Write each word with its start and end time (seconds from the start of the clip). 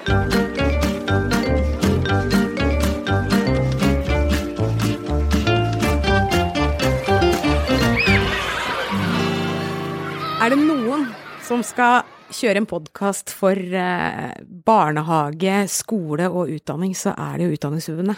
Er 0.00 0.08
det 10.48 10.56
noen 10.56 11.02
som 11.44 11.60
skal 11.60 12.06
kjøre 12.32 12.62
en 12.62 12.68
podkast 12.70 13.28
for 13.36 13.52
eh, 13.52 14.32
barnehage, 14.40 15.68
skole 15.68 16.30
og 16.32 16.48
utdanning, 16.54 16.94
så 16.96 17.12
er 17.12 17.36
det 17.36 17.44
jo 17.44 17.58
Utdanningsforbundet. 17.58 18.16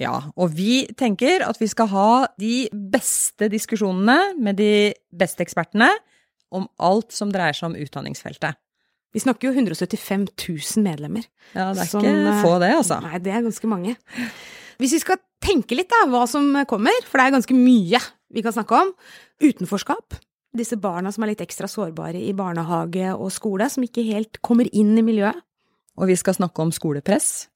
Ja, 0.00 0.16
og 0.34 0.56
vi 0.56 0.86
tenker 0.96 1.44
at 1.44 1.60
vi 1.60 1.68
skal 1.68 1.92
ha 1.92 2.08
de 2.40 2.64
beste 2.72 3.50
diskusjonene 3.52 4.32
med 4.40 4.56
de 4.58 4.94
beste 5.12 5.44
ekspertene 5.44 5.92
om 6.54 6.64
alt 6.80 7.12
som 7.12 7.30
dreier 7.34 7.52
seg 7.52 7.74
om 7.74 7.76
utdanningsfeltet. 7.78 8.56
Vi 9.14 9.22
snakker 9.22 9.48
jo 9.48 9.54
175 9.54 10.26
000 10.34 10.82
medlemmer. 10.82 11.26
Ja, 11.54 11.70
det 11.70 11.84
er 11.84 11.90
som, 11.90 12.02
ikke 12.02 12.32
eh, 12.32 12.42
få 12.42 12.58
det, 12.62 12.72
altså. 12.74 12.98
Nei, 13.04 13.20
det 13.22 13.30
er 13.30 13.46
ganske 13.46 13.70
mange. 13.70 13.94
Hvis 14.82 14.96
vi 14.96 15.02
skal 15.04 15.20
tenke 15.44 15.78
litt 15.78 15.92
da, 15.92 16.02
hva 16.10 16.24
som 16.30 16.50
kommer, 16.70 17.06
for 17.06 17.20
det 17.20 17.28
er 17.28 17.36
ganske 17.36 17.56
mye 17.56 18.00
vi 18.34 18.42
kan 18.42 18.54
snakke 18.56 18.80
om. 18.82 18.90
Utenforskap. 19.44 20.18
Disse 20.54 20.78
barna 20.78 21.10
som 21.14 21.24
er 21.24 21.32
litt 21.32 21.42
ekstra 21.44 21.70
sårbare 21.70 22.18
i 22.18 22.34
barnehage 22.36 23.14
og 23.14 23.30
skole, 23.34 23.68
som 23.70 23.86
ikke 23.86 24.06
helt 24.06 24.38
kommer 24.42 24.66
inn 24.74 24.92
i 24.98 25.06
miljøet. 25.06 25.38
Og 25.94 26.10
vi 26.10 26.18
skal 26.18 26.34
snakke 26.34 26.62
om 26.62 26.74
skolepress. 26.74 27.46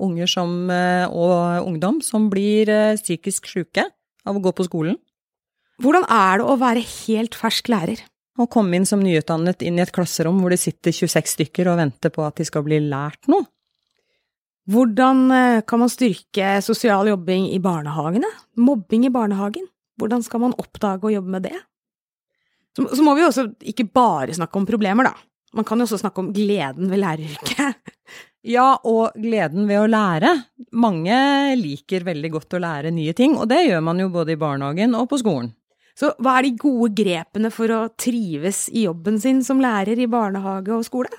Unger 0.00 0.28
som, 0.28 0.52
eh, 0.72 1.06
og 1.08 1.64
ungdom 1.64 2.00
som 2.04 2.28
blir 2.32 2.68
eh, 2.68 2.96
psykisk 3.00 3.48
syke 3.48 3.84
av 4.24 4.36
å 4.36 4.42
gå 4.44 4.52
på 4.52 4.68
skolen. 4.68 4.96
Hvordan 5.80 6.04
er 6.12 6.40
det 6.40 6.46
å 6.46 6.60
være 6.60 6.84
helt 6.84 7.36
fersk 7.36 7.68
lærer? 7.72 8.00
Å 8.40 8.48
komme 8.48 8.78
inn 8.78 8.86
som 8.88 9.02
nyutdannet 9.04 9.62
inn 9.66 9.76
i 9.76 9.84
et 9.84 9.92
klasserom 9.92 10.38
hvor 10.40 10.52
det 10.52 10.60
sitter 10.62 10.94
26 10.96 11.34
stykker 11.34 11.68
og 11.68 11.80
venter 11.82 12.12
på 12.14 12.24
at 12.24 12.40
de 12.40 12.46
skal 12.48 12.64
bli 12.64 12.78
lært 12.86 13.28
noe. 13.28 13.44
Hvordan 14.70 15.24
eh, 15.34 15.62
kan 15.66 15.82
man 15.82 15.90
styrke 15.90 16.60
sosial 16.64 17.10
jobbing 17.10 17.48
i 17.50 17.58
barnehagene? 17.62 18.28
Mobbing 18.60 19.08
i 19.08 19.12
barnehagen? 19.12 19.66
Hvordan 20.00 20.22
skal 20.24 20.44
man 20.44 20.56
oppdage 20.60 21.08
og 21.08 21.12
jobbe 21.12 21.34
med 21.34 21.48
det? 21.48 21.58
Så, 22.76 22.86
så 22.94 23.04
må 23.04 23.16
vi 23.16 23.24
jo 23.24 23.30
også 23.32 23.48
ikke 23.72 23.88
bare 23.90 24.36
snakke 24.36 24.60
om 24.60 24.68
problemer, 24.68 25.10
da. 25.10 25.14
Man 25.58 25.66
kan 25.66 25.80
jo 25.80 25.88
også 25.88 25.98
snakke 26.00 26.22
om 26.22 26.32
gleden 26.34 26.90
ved 26.92 27.04
læreryrket. 27.04 27.80
Ja, 28.40 28.78
og 28.88 29.18
gleden 29.20 29.66
ved 29.68 29.82
å 29.82 29.88
lære. 29.90 30.30
Mange 30.80 31.16
liker 31.60 32.06
veldig 32.06 32.30
godt 32.32 32.54
å 32.56 32.60
lære 32.64 32.92
nye 32.96 33.12
ting, 33.12 33.34
og 33.36 33.50
det 33.50 33.58
gjør 33.66 33.82
man 33.84 34.00
jo 34.00 34.06
både 34.14 34.32
i 34.32 34.38
barnehagen 34.40 34.96
og 34.96 35.10
på 35.10 35.18
skolen. 35.20 35.50
Så 35.98 36.12
hva 36.22 36.38
er 36.38 36.46
de 36.46 36.54
gode 36.60 36.92
grepene 36.96 37.50
for 37.54 37.72
å 37.74 37.80
trives 38.00 38.68
i 38.72 38.86
jobben 38.86 39.18
sin 39.22 39.42
som 39.46 39.60
lærer 39.62 39.98
i 40.00 40.08
barnehage 40.10 40.72
og 40.74 40.86
skole? 40.86 41.10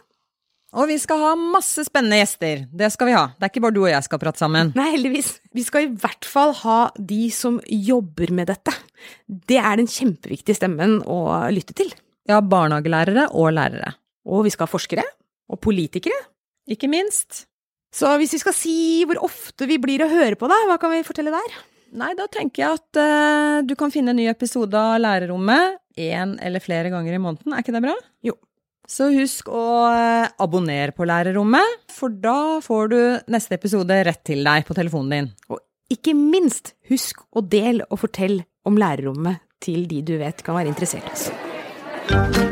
Og 0.71 0.87
vi 0.87 0.95
skal 1.03 1.19
ha 1.19 1.31
masse 1.35 1.83
spennende 1.83 2.21
gjester. 2.21 2.63
Det 2.71 2.87
skal 2.93 3.09
vi 3.09 3.15
ha. 3.17 3.25
Det 3.35 3.43
er 3.43 3.51
ikke 3.51 3.63
bare 3.65 3.75
du 3.75 3.81
og 3.81 3.89
jeg 3.91 4.07
skal 4.07 4.21
prate 4.21 4.39
sammen. 4.39 4.71
Nei, 4.77 4.87
heldigvis. 4.93 5.33
Vi 5.51 5.65
skal 5.67 5.83
i 5.83 5.91
hvert 5.99 6.27
fall 6.27 6.53
ha 6.61 6.77
de 6.95 7.25
som 7.35 7.57
jobber 7.67 8.31
med 8.31 8.47
dette. 8.53 8.71
Det 9.27 9.59
er 9.59 9.81
den 9.81 9.91
kjempeviktige 9.91 10.55
stemmen 10.55 11.01
å 11.03 11.19
lytte 11.51 11.75
til. 11.75 11.91
Ja, 12.29 12.39
barnehagelærere 12.39 13.27
og 13.35 13.51
lærere. 13.57 13.97
Og 14.31 14.45
vi 14.47 14.53
skal 14.53 14.69
ha 14.69 14.71
forskere. 14.71 15.03
Og 15.51 15.59
politikere. 15.59 16.15
Ikke 16.71 16.87
minst. 16.87 17.49
Så 17.91 18.07
hvis 18.21 18.37
vi 18.37 18.39
skal 18.39 18.55
si 18.55 18.77
hvor 19.03 19.19
ofte 19.27 19.67
vi 19.67 19.75
blir 19.81 20.05
å 20.05 20.11
høre 20.11 20.39
på, 20.39 20.47
da, 20.47 20.55
hva 20.69 20.79
kan 20.79 20.93
vi 20.93 21.03
fortelle 21.03 21.33
der? 21.35 21.57
Nei, 21.91 22.13
da 22.15 22.27
tenker 22.31 22.63
jeg 22.63 22.79
at 22.79 22.99
uh, 23.01 23.57
du 23.67 23.73
kan 23.79 23.91
finne 23.91 24.13
en 24.13 24.19
ny 24.21 24.29
episode 24.31 24.77
av 24.79 24.95
Lærerrommet 25.03 25.81
én 25.99 26.37
eller 26.39 26.63
flere 26.63 26.91
ganger 26.93 27.17
i 27.17 27.19
måneden. 27.19 27.51
Er 27.51 27.65
ikke 27.65 27.75
det 27.75 27.83
bra? 27.83 27.95
Jo. 28.23 28.37
Så 28.87 29.09
husk 29.11 29.51
å 29.51 29.65
uh, 29.91 30.29
abonnere 30.41 30.95
på 30.95 31.07
Lærerrommet, 31.07 31.83
for 31.91 32.13
da 32.23 32.61
får 32.63 32.93
du 32.93 32.99
neste 33.31 33.59
episode 33.59 33.99
rett 34.07 34.23
til 34.27 34.43
deg 34.47 34.63
på 34.67 34.77
telefonen 34.77 35.17
din. 35.17 35.29
Og 35.51 35.59
ikke 35.91 36.15
minst, 36.15 36.75
husk 36.91 37.25
å 37.35 37.43
del 37.43 37.83
og 37.89 37.99
fortell 38.05 38.39
om 38.67 38.79
lærerrommet 38.79 39.43
til 39.61 39.83
de 39.91 39.99
du 40.05 40.15
vet 40.21 40.45
kan 40.45 40.57
være 40.57 40.71
interessert 40.71 41.11
oss. 41.11 42.50